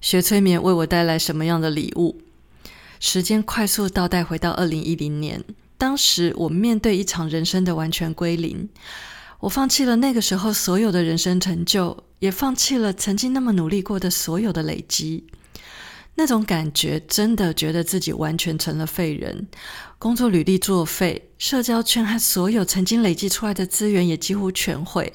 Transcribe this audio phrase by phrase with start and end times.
[0.00, 2.20] 学催眠为我带来什么样的礼物？
[3.00, 5.44] 时间快速倒带回到二零一零年，
[5.76, 8.68] 当时我面对一场人生的完全归零，
[9.40, 15.26] 我放弃了那个时候所有的人生成就，也放弃了曾经那么努力过的所有的累积。
[16.14, 19.46] 那种感觉真的觉得自己完全成了废人，
[20.00, 25.12] 工作履历作废，社交圈和所有曾经累积出来的资源也几乎全毁。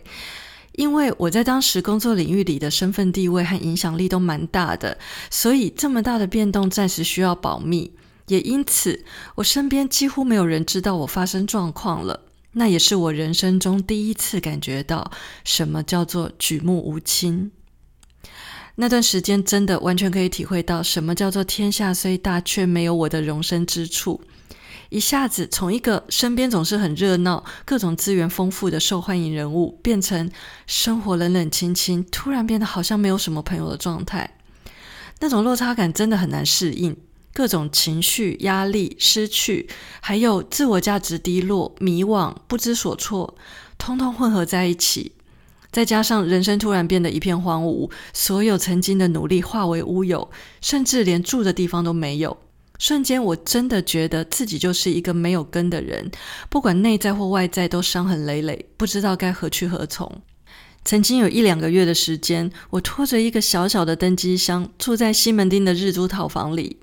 [0.74, 4.98] 因为我在当时工作领域里的身份地位和影响力都蛮大的，
[5.30, 7.94] 所以这么大的变动暂时需要保密，
[8.28, 9.04] 也因此
[9.36, 12.22] 我身边几乎没有人知道我发生状况了。
[12.54, 15.12] 那也是我人生中第一次感觉到
[15.44, 17.52] 什么叫做举目无亲。
[18.76, 24.22] 那段时间真的完全可以体会到什么叫做天下虽大，却没有我的容身之处。
[24.90, 30.30] 一下子从一个身边总是很热闹、各种资源丰富的受欢迎人物，变成
[30.68, 34.38] 生活冷冷清清，突然变得好像没有什么朋友的状态。
[35.20, 36.96] 那种落差感真的很难适应，
[37.34, 39.68] 各种情绪、压力、失去，
[40.02, 43.36] 还有自我价值低落、迷惘、不知所措，
[43.78, 45.14] 通通混合在一起。
[45.72, 50.30] 再加上人生突然变得一片荒芜，所有曾经的努力化为乌有，
[50.62, 52.38] 甚至连住的地方都没有。
[52.84, 56.12] 瞬间，我真的觉得自己就是一个没有根的人，
[56.50, 60.22] 不管内在或外在都伤痕累累，不知道该何去何从。
[60.84, 66.76] 曾经有一两个月的时间，我拖着一个小小的登机箱，住在西门町的日租套房里，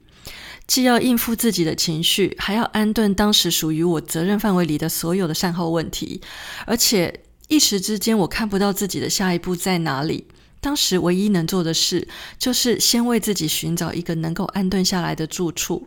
[0.67, 6.23] 既要应付自己的情绪，还要安顿当时属于我责任范围里的所有的善后问题，
[6.65, 10.27] 而且一时之间，我看不到自己的下一步在哪里。
[10.61, 12.07] 当时唯一能做的事，
[12.39, 15.87] 就是先为自己寻找一个能够安顿下来的住处。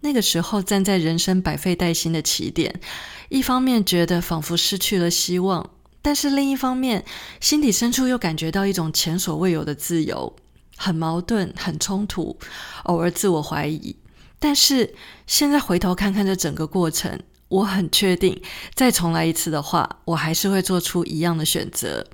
[0.00, 2.80] 那个时候，站在人生百废待兴的起点，
[3.28, 5.70] 一方面觉得仿佛失去了希望，
[6.02, 7.04] 但是另一方面，
[7.40, 10.36] 心底深处又感觉到一种前所未有的自由，
[10.76, 12.36] 很矛盾，很冲突，
[12.82, 13.96] 偶尔自我怀疑。
[14.38, 14.94] 但是
[15.26, 17.18] 现在回头看看这整个过程，
[17.48, 18.42] 我很确定，
[18.74, 22.06] 再重来一次的话，我还是会做出一样的选择。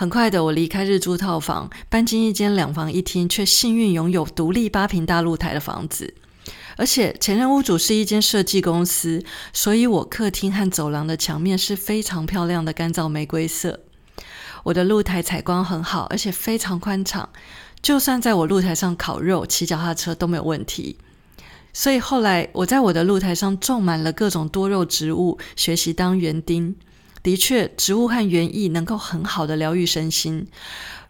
[0.00, 6.14] 很快的，我离开日租套房，搬进一间两房一厅，却幸运拥有独立八平大露台的房子。
[6.76, 9.20] 而且前任屋主是一间设计公司，
[9.52, 13.80] 所以我客厅和走廊的墙面是非常漂亮的干燥玫瑰色。
[14.62, 17.28] 我的露台采光很好，而且非常宽敞，
[17.82, 20.96] 就算在我露台上烤肉、骑脚踏车都没有问题。
[21.72, 26.76] 所以后来我在我的露台上种满了各种多肉植物，学习当园丁。
[27.22, 30.46] 的确，植物和园艺能够很好的疗愈身心。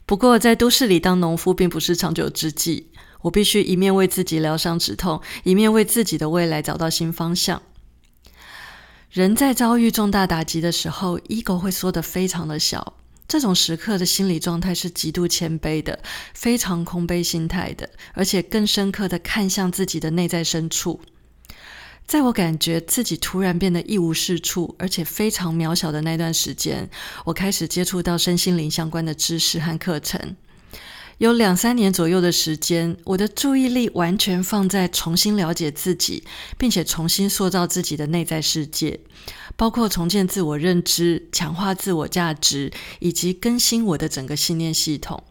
[0.06, 2.90] 不过，在都市里当农夫并不是长久之计。
[3.22, 7.60] 我必须一面为自己疗伤止痛，一面为自己的未来找到新方向。
[9.10, 12.94] 人在遭遇重大打击的时候，ego 会缩得非常的小。
[13.26, 15.98] 这种时刻的心理状态是极度谦卑的，
[16.32, 21.00] 非常空杯心态的，而且更深刻的看向自己的内在深处。
[22.08, 26.88] 在我感觉自己突然变得一无是处，而且非常渺小的那段时间，
[27.26, 30.34] 我开始接触到身心灵相关的知识和课程。
[31.18, 36.24] 有两三年左右的时间，我的注意力完全放在重新了解自己，
[36.56, 39.00] 并且重新塑造自己的内在世界，
[39.54, 45.22] 包括重建自我认知、强化自我价值，以及更新我的整个信念系统。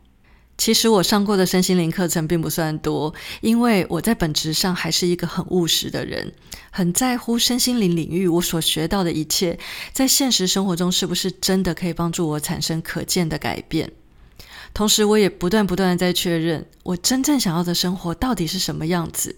[0.57, 6.33] 其实我上过的身心灵课程并不算多，因为我在本质上还是一个很务实的人，
[6.71, 9.57] 很在乎身心灵领域我所学到的一切，
[9.93, 13.91] 在现实生活中是不是真的可以帮助我产生可见的改变。
[14.73, 19.35] 同时，我也不断不断的在确认，我真正想要的生活到底是什么样子。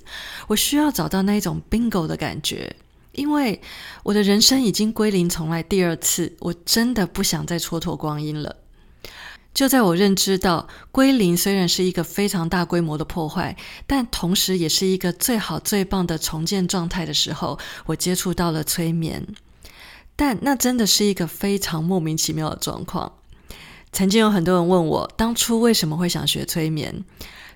[0.47, 2.75] 我需要找到那一种 bingo 的感觉，
[3.11, 3.61] 因为
[4.03, 8.55] 我的人生已经归零重来第二次，我真的不想再蹉跎光阴了。
[9.59, 19.27] 就在我认知到归零虽然是一个非常大规模的破坏，但同时也是一个最好最棒的重建状态的时候，我接触到了催眠。
[20.15, 23.11] 但那真的是一个非常莫名其妙的状况。
[23.91, 27.03] 曾经有很多人问我，当初为什么会想学催眠？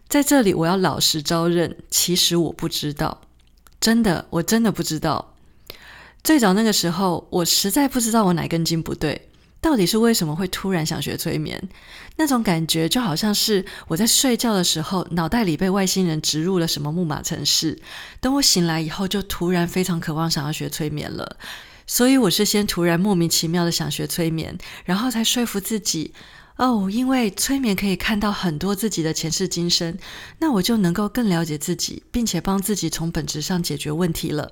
[0.10, 3.22] 在这里，我要老实招认，其实我不知道，
[3.80, 5.36] 真的，我真的不知道。
[6.22, 9.30] 最早那个时候，我实在不知道我哪根筋不对。
[9.64, 11.70] 到底是为什么会突然想学催眠？
[12.18, 17.80] 那种感觉就好像是我在睡觉的时候，脑袋里被外星人植入了什么木马程式，
[18.20, 21.38] 等我醒来以后，就突然非常渴望想要学催眠了。
[21.88, 26.14] 所以我是先突然莫名其妙的想学催眠，然后才说服自己，
[26.58, 29.98] 哦，因为催眠可以看到很多自己的前世今生，
[30.40, 34.52] 那我就能够更了解自己，并且帮自己从本质上解决问题了。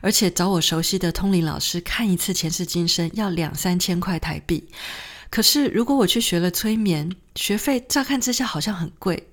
[0.00, 4.68] 而且找我熟悉的通灵老师看一次前世今生要两三千块台币，
[5.30, 9.28] 可是如果我去学了催眠，学费乍看之下好像很贵，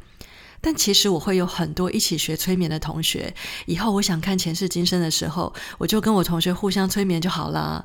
[0.62, 3.34] 但其实我会有很多一起学催眠的同学，
[3.66, 7.84] 以后我想看前世今生的时候，我就跟我同学互相催眠就好啦。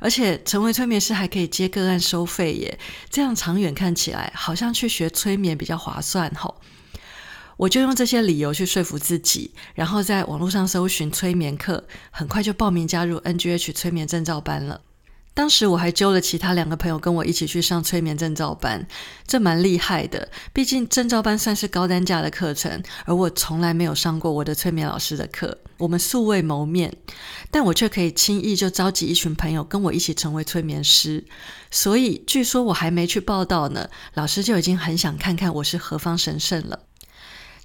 [0.00, 2.78] 而且成为催眠师还可以接个案收费耶，
[3.10, 6.60] 这样长远看起来好像去学催眠比较划算吼。
[7.58, 14.80] 我就用这些理由去说服自己，然后在网络上搜寻催眠课，很快就报名加入 NGH 催眠证照班了。
[15.34, 18.86] 当时我还揪了其他两个朋友跟我一起去上催眠证照班，
[19.26, 20.28] 这蛮厉害的。
[20.52, 26.92] 毕竟证照班算是高单价的课程，而我从来没有上过我的催眠老师的课，我们素未谋面，
[27.50, 31.24] 但我却可以轻易就召集一群朋友跟我一起成为催眠师。
[31.70, 36.80] 所以据说我还没去报道呢，老师就已经很想看看我是何方神圣了。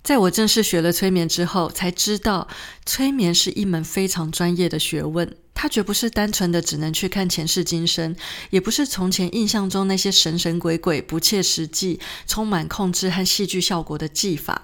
[0.04, 2.50] 在我正式学了催眠之后，才知道
[2.86, 5.34] 催眠是一门非常专业的学问。
[5.54, 8.14] 它绝不是单纯的只能去看前世今生，
[8.50, 14.64] 也不是从前印象中那些神神鬼鬼、不切实际、充满控制和戏剧效果的技法。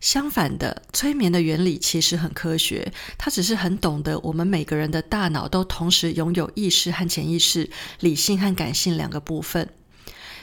[0.00, 7.68] 相反的，催眠的原理其实很科学，它只是很懂得我们每个人的大脑都同时拥有意识和潜意识、
[7.98, 9.68] 理性和感性两个部分，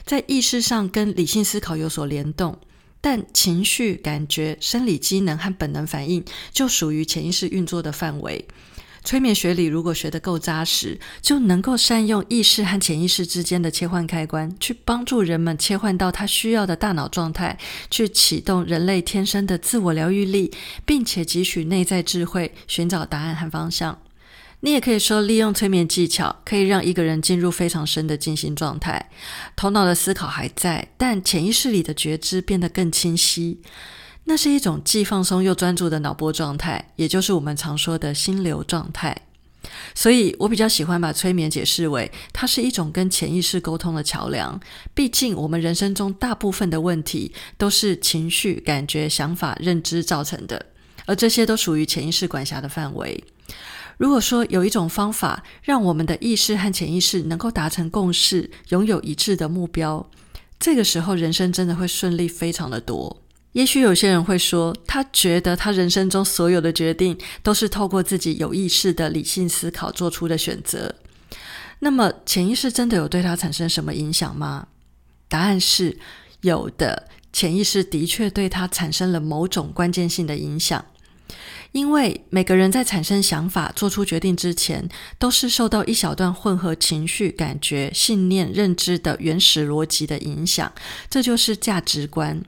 [0.04, 2.58] 在意识上跟理性思考有所联动。
[3.02, 8.46] 但情绪、感觉、生理机能和本能反应就属于潜意识运作的范围。
[9.04, 17.58] 催眠学里如果学得够扎实，就能够善用意识和潜意识之间的切换开关，去帮助人们切换到他需要的大脑状态，
[17.90, 20.52] 去启动人类天生的自我疗愈力，
[20.86, 23.98] 并且汲取内在智慧，寻找答案和方向。
[24.64, 29.10] 你也可以说，利用催眠技巧可以让一个人进入非常深的静心状态，
[29.56, 33.60] 头脑的思考还在，但潜意识里的觉知变得更清晰。
[34.24, 39.16] 那是一种既放松又专注的脑波状态，也就是我们常说的心流状态。
[39.96, 44.60] 所以我比较喜欢把催眠解释为，它是一种跟潜意识沟通的桥梁。
[44.94, 50.66] 毕竟我们人生中大部分的问题都是情绪、感觉、想法、认知造成的，
[51.04, 53.24] 而这些都属于潜意识管辖的范围。
[54.02, 60.10] 如果说有一种方法，让我们的意识和潜意识能够达成共识，拥有一致的目标，
[60.58, 63.22] 这个时候人生真的会顺利非常的多。
[63.52, 70.96] 也许有些人会说，他觉得他人生中所有的决定都是透过自己有意识的理性思考做出的选择。
[71.78, 74.66] 那么，潜意识真的有对他产生什么影响吗？
[75.28, 75.96] 答案是
[76.40, 80.84] 有的，潜意识的确对他产生了某种关键性的影响。
[81.72, 84.88] 因为每个人在产生想法、做出决定之前，
[85.18, 90.70] 都是受到一小段混合情绪、感觉、信念、认知的原始逻辑的影响，
[91.08, 92.42] 这就是价值观。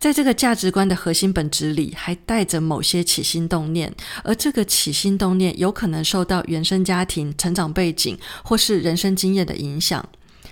[0.00, 10.08] 在这个价值观的核心本质里，还带着某些起心动念，而这个起心动念有可能受到原生家庭、成长背景或是人生经验的影响，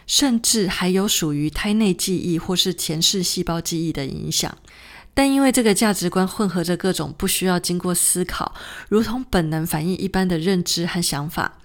[0.06, 4.56] 甚至还有属于胎内记忆或是前世细胞记忆的影响。
[5.16, 8.54] 但因为这个价值观混合着各种不需要经过思考、
[8.90, 11.58] 如同本能反应一般的认知和想法，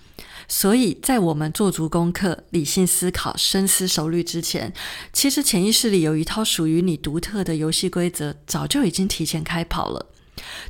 [0.48, 4.74] 所以在我们做足功课、理性思考、深思熟虑之前，
[5.12, 10.05] 其实潜意识里有一套属于你独特的游戏规则，早就已经提前开跑了。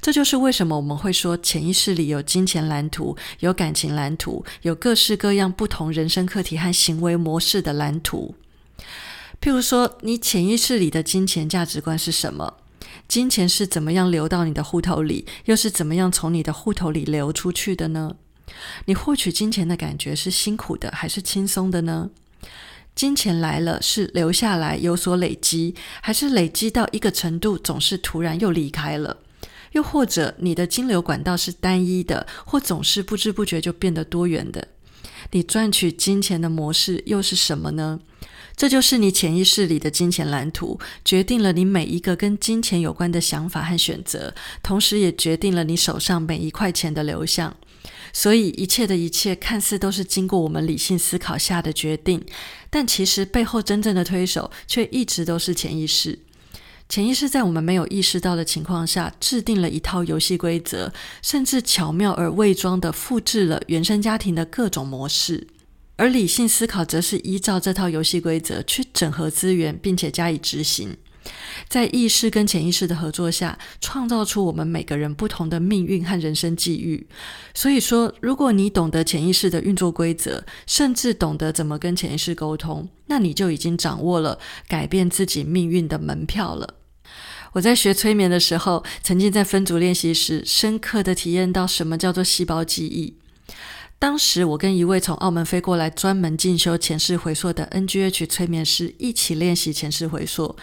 [0.01, 8.33] 这就是为什么我们会说潜意识里有金钱蓝图、有感情蓝图、有各式各样不同人生课题和行为模式的蓝图。
[9.39, 12.55] 譬如说，你潜意识里的金钱价值观是什么？
[13.11, 18.15] 金钱是怎么样流到你的户头里，又是怎么样从你的户头里流出去的呢？
[18.85, 22.11] 你获取金钱的感觉是辛苦的还是轻松的呢？
[22.95, 29.17] 金钱来了是留下来有所累积，还是累积到一个程度总是突然又离开了？
[29.73, 34.69] 又或者你的金流管道是单一的，或总是不知不觉就变得多元的？
[35.31, 37.99] 你赚取金钱的模式又是什么呢？
[38.61, 47.57] 这就是你潜意识里的金钱蓝图，决定了你每一个跟金钱有关的想法和选择，同时也决定了你手上每一块钱的流向。
[48.13, 52.23] 所以，一切的一切看似都是经过我们理性思考下的决定，
[52.69, 56.19] 但其实背后真正的推手却一直都是潜意识。
[56.87, 65.47] 潜意识在我们没有意识到的情况下，制定了一套游戏规则，甚至巧妙而伪装的复制了原生家庭的各种模式。
[65.97, 70.97] 而理性思考则是依照这套游戏规则去整合资源，并且加以执行。
[71.69, 77.07] 在意识跟潜意识的合作下，创造出我们每个人不同的命运和人生际遇。
[77.53, 86.75] 所以说，如果你懂得潜意识的运作规则，甚至懂得怎么跟潜意识沟通，那你就已经掌握了改变自己命运的门票了。
[87.53, 93.17] 我在学催眠的时候，曾经在分组练习时，深刻的体验到什么叫做细胞记忆。
[94.01, 100.55] 当时我跟一位从澳门飞过来专门进修前世回溯的 NGH 催眠师一起练习前世回溯。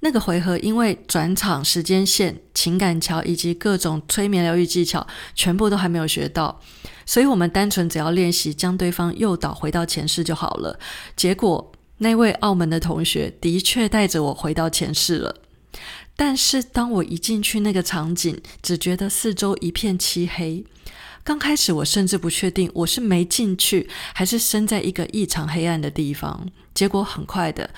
[0.00, 6.60] 那个回合，因为转场、时间线、情感桥以及各种催眠疗愈技巧，全部都还没有学到，
[7.06, 10.76] 所以我们单纯只要练习将对方诱导回到前世就好了。
[11.14, 15.36] 结果，那位澳门的同学的确带着我回到前世了。
[16.16, 20.64] 但是，当我一进去那个场景，只觉得四周一片漆黑。
[21.24, 26.48] 刚开始，我甚至不确定我是没进去，还是身在一个异常黑暗的地方。
[26.74, 27.70] 结果，很快的。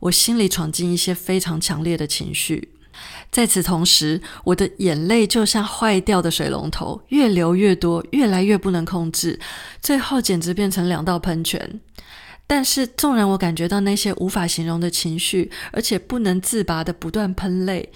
[0.00, 2.70] 我心里闯进一些非常强烈的情绪，
[3.30, 9.40] 在此同时，我的眼泪就像坏掉的水龙头，越流越多，越来越不能控制，
[9.80, 11.80] 最后简直变成两道喷泉。
[12.46, 17.90] 但是，纵然我感觉到那些无法形容的情绪，而且不能自拔的不断喷泪，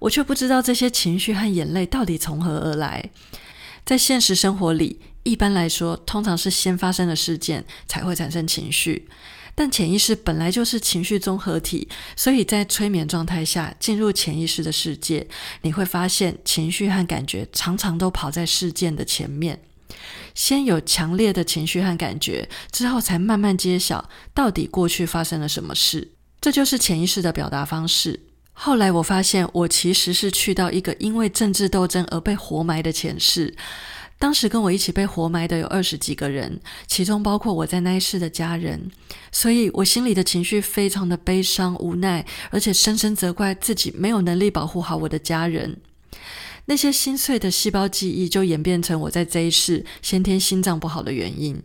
[0.00, 3.10] 我却不知道这些情绪和眼泪到底从何而来。
[3.88, 9.08] 在现实生活里，一般来说，通常是先发生的事件才会产生情绪。
[9.54, 15.26] 但潜意识本来就是情绪综合体，所以在催眠状态下进入潜意识的世界，
[15.62, 19.58] 你会发现情绪和感觉常常都跑在事件的前面，
[20.34, 26.12] 先有强烈的情绪和感觉，之后才慢慢揭晓到底过去发生了什么事。
[26.42, 28.27] 这就是潜意识的表达方式。
[28.60, 33.54] 后来我发现，我其实是去到一个因为政治斗争而被活埋的前世。
[34.18, 38.90] 当时跟我一起被活埋的有二十几个人，其中包括我在那一世的家人，
[39.30, 45.76] 所以我心里的情绪非常的悲伤、无奈，而且深深责怪自己没有能力保护好我的家人。
[46.64, 51.62] 那些心碎的细胞记忆就演变成我在这一世先天心脏不好的原因。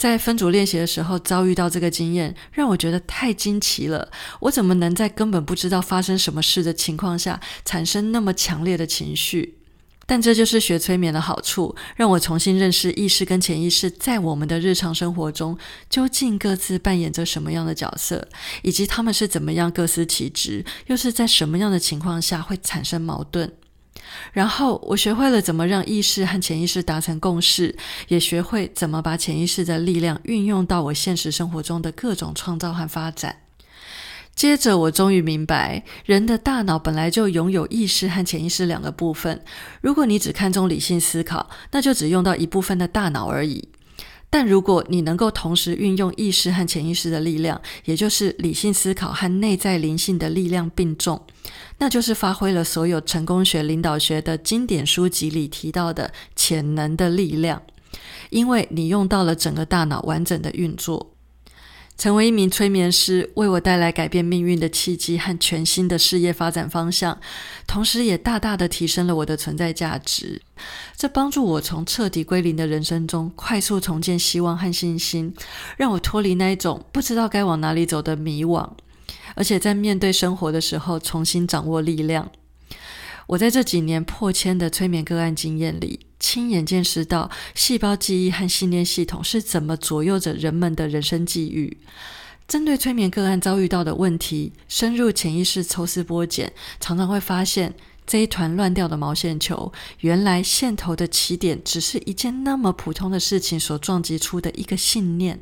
[0.00, 4.10] 在分组练习的时候遭遇到这个经验，让我觉得太惊奇了。
[4.40, 9.58] 我怎么能在根本不知道发生什么事的情况下，产生那么强烈的情绪？
[10.06, 15.58] 但这就是学催眠的好处，让我重新认识意识跟潜意识在我们的日常生活中
[15.90, 18.26] 究竟各自扮演着什么样的角色，
[18.62, 23.52] 以及他们是怎么样各司其职，又是在什么样的情况下会产生矛盾。
[24.32, 27.76] 然后我学会了怎么让意识和潜意识达成共识，
[28.08, 33.36] 也学会怎么把潜意识的力量运用到我现实生活中的各种创造和发展。
[34.34, 39.42] 接着，我终于明白，人的大脑本来就拥有意识和潜意识两个部分。
[39.82, 43.68] 如果你只看重理性思考，那就只用到一部分的大脑而已。
[44.32, 51.20] 但如果你能够同时运用意识和潜意识的力量，也就是理性思考和内在灵性的力量并重，
[51.78, 57.60] 那就是发挥了所有成功学、领导学的经典书籍里提到的潜能的力量，
[58.30, 61.14] 因为你用到了整个大脑完整的运作。
[62.00, 67.20] 成为一名催眠师，为我带来改变命运的契机和全新的事业发展方向，
[67.66, 70.40] 同时也大大的提升了我的存在价值。
[70.96, 75.34] 这帮助我从彻底归零的人生中快速重建希望和信心，
[75.76, 78.66] 让我脱离那一种不知道该往哪里走的迷惘，
[79.34, 82.30] 而且在面对生活的时候重新掌握力量。
[83.26, 86.00] 我在这几年破千的催眠个案经验里。
[86.20, 91.78] 亲眼见识到细胞记忆和信念系统是怎么左右着人们的人生际遇。
[92.46, 97.74] 针对催眠个案遭遇到的问题，深入潜意识抽丝剥茧，常常会发现
[98.06, 105.40] 这一团乱掉的毛线球，原来线头的起点只是一件那么普通的事情所撞击出的一个信念。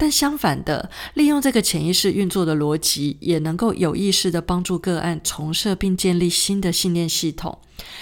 [0.00, 7.58] 但相反的，利用这个潜意识运作的逻辑，也能够有意识的帮助个案重设并建立新的信念系统，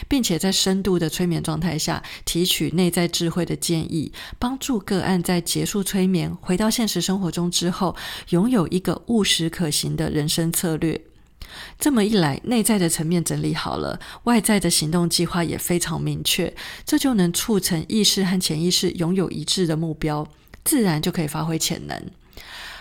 [0.07, 7.97] 并且在深度的催眠状态下提取内在智慧的建议，帮助个案在结束催眠回到现实生活中之后，
[8.29, 11.01] 拥有一个务实可行的人生策略。
[11.81, 20.29] 这么一来，内在的层面整理好了，外在的行动计划也非常明确，这就能促成意识和潜意识拥有一致的目标。
[20.69, 21.99] 自然就可以发挥潜能。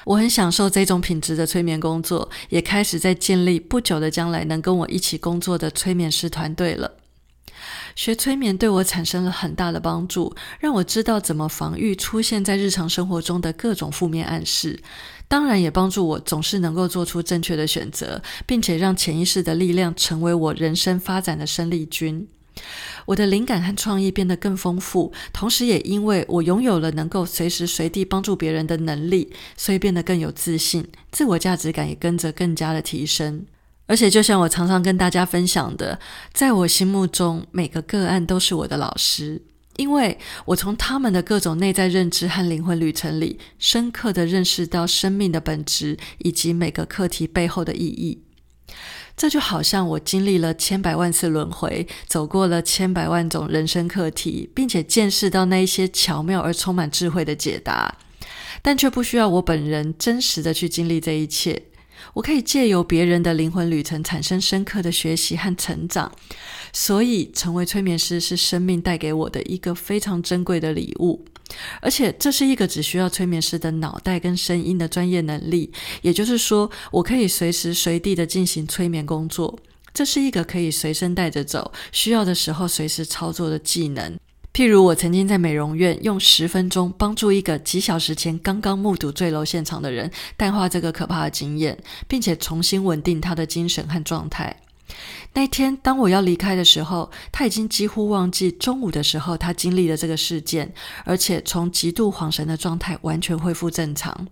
[0.03, 6.91] 我很享受这种品质的催眠工作，也开始在建立不久的将来能跟我一起工作的催眠师团队了。
[7.95, 14.79] 学催眠对我产生了很大的帮助，让我知道怎么防御出现在日常生活中的各种负面暗示。
[15.29, 22.27] 当然，也帮助我总是能够做出正确的选择，并且让潜意识的力量成为我人生发展的生力军。
[23.05, 33.45] 我的灵感和创意变得更丰富，同时也因为我拥有了能够随时随地帮助别人的能力，所以变得更有自信，自我价值感也跟着更加的提升。
[33.85, 35.97] 而且，就像我常常跟大家分享的，
[36.33, 39.41] 在我心目中，每个个案都是我的老师，
[39.77, 48.23] 因为我从他们的各种内在认知和灵魂旅程里，深刻的认识到生命的本质以及每个课题背后的意义。
[49.17, 57.97] 这就好像我经历了千百万次轮回，走过了千百万种人生课题，并且见识到那一些巧妙而充满智慧的解答，
[58.61, 61.63] 但却不需要我本人真实的去经历这一切。
[62.13, 66.11] 我可以借由别人的灵魂旅程产生深刻的学习和成长，
[66.71, 71.25] 所以成为催眠师是生命带给我的一个非常珍贵的礼物。
[71.81, 79.57] 而且这是一个只需要催眠师的脑袋跟声音的专业能力，也就是说，我可以随时随地的进行催眠工作。
[79.93, 84.17] 这是一个可以随身带着走，需要的时候随时操作的技能。
[84.53, 91.77] 譬如我曾经在美容院用十分钟帮助一个几小时前刚刚目睹坠楼现场的人淡化这个可怕的经验，
[92.07, 94.61] 并且重新稳定他的精神和状态。
[95.37, 100.73] 那天，当我要离开的时候，他已经几乎忘记中午的时候他经历了这个事件，
[101.05, 104.27] 而且从极度恍神的状态完全恢复正常。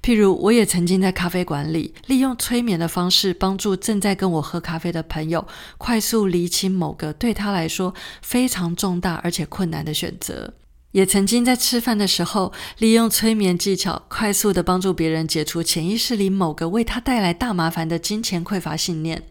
[0.00, 5.44] 譬如，我也曾经在咖啡馆里利用催眠的方式，帮助正在跟我喝咖啡的朋友
[5.78, 10.52] 快速厘清某个对他来说非常重大而且困难的选择；
[10.92, 19.24] 也曾经在吃饭的时候，利用催眠技巧，快速的帮助别人解除潜意识里某个为他带来大麻烦的金钱匮乏信念。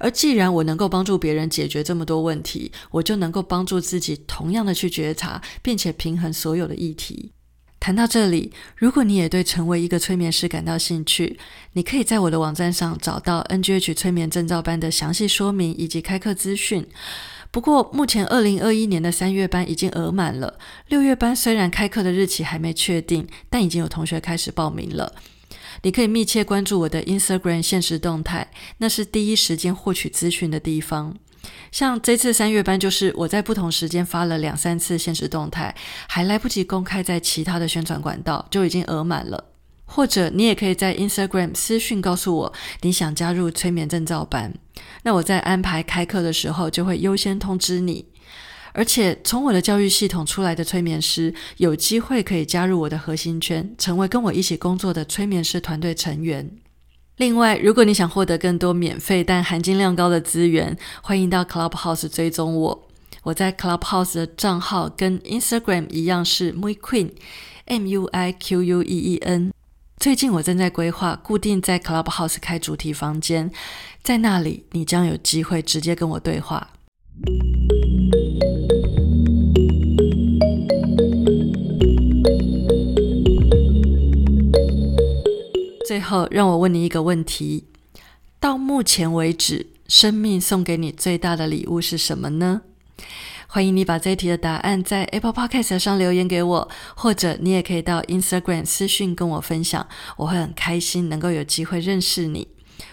[0.00, 7.32] 而既然我能够帮助别人解决这么多问题，我就能够帮助自己同样的去觉察，并且平衡所有的议题。
[7.80, 11.38] 谈到这里，如果你也对成为一个催眠师感到兴趣，
[11.74, 16.86] 你可以在我的网站上找到 NGH 催眠证照班的详细说明以及开课资讯。
[17.50, 20.58] 不过，目前二零二一年的三月班已经额满了，
[20.88, 25.12] 六月班虽然开课的日期还没确定，但已经有同学开始报名了。
[25.84, 31.14] 你可以密切关注我的 Instagram 现实动态，那是第一时间获取资讯的地方。
[31.70, 35.74] 像这次三月班，就是我在不同时间发了两三次现实动态，
[36.08, 39.52] 还来不及公开在其他的宣传管道，就已经额满了。
[39.84, 44.54] 或者你也可以在 Instagram 私讯告诉我你想加入催眠证照班，
[45.02, 48.06] 那我在安排开课的时候就会优先通知你。
[48.76, 56.50] 而且从我的教育系统出来的催眠师，有机会可以加入我的核心圈，成为跟我一起工作的催眠师团队成员。
[57.18, 62.88] 另外，如果你想获得更多免费但含金量高的资源，欢迎到 Clubhouse 追踪我。
[63.22, 69.52] 我在 Clubhouse 的账号跟 Instagram 一样是 Mui Queen，M U I Q U E E N。
[69.98, 73.52] 最近我正在规划固定在 Clubhouse 开主题房间，
[74.02, 76.72] 在那里你将有机会直接跟我对话。
[85.84, 87.64] 最后，让我问你一个问题：
[88.40, 92.62] 到目前为止，生命送给你最大的礼物是什么呢？
[93.46, 102.48] 欢迎你把这一题的答案在 Apple Podcast 上留言给我，或者你也可以到 Instagram 私讯跟我分享，我会很开心能够有机会认识你。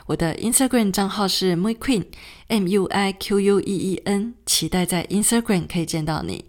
[0.06, 6.46] 我的 Instagram 账号是 Mui Queen，M U I Q U E E N，期待在 Instagram 可以见到你。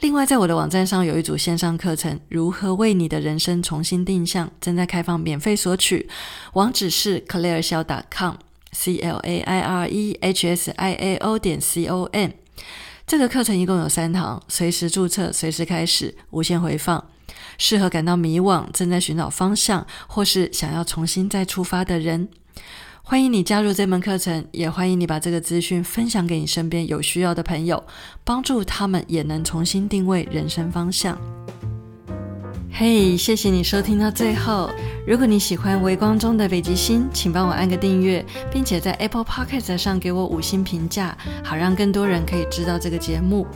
[0.00, 6.08] 另外，在我的网站上有一组线上课程，《如何为你的人生重新定向》，正在开放免费索取，
[6.54, 11.86] 网址是 claire 小 .com，C L A I R E H S I A O 点 C
[11.86, 12.30] O M。
[13.06, 17.10] 这个课程一共有三堂，随时注册，随时开始，无限回放。
[17.60, 22.28] 适合感到迷惘、正在寻找方向，或是想要重新再出发的人，
[23.02, 27.84] 欢迎你加入这门课程，也欢迎你把这个资讯分享给你身边有需要的朋友，
[28.24, 31.18] 帮助他们也能重新定位人生方向。
[32.72, 34.70] 嘿，谢谢你收听到最后。
[35.06, 43.46] 如果你喜欢《微光中的北极星》，请帮我按个订阅，并且在 Apple Podcast 上给我五星评价，好让更多人可以知道这个节目。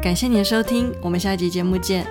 [0.00, 2.06] 感谢你的收听，我们下一集节目见。